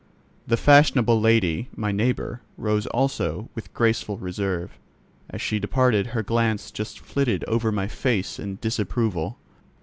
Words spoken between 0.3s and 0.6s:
The